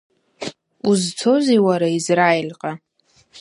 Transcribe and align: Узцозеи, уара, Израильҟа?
Узцозеи, 0.89 1.59
уара, 1.65 1.87
Израильҟа? 1.97 2.71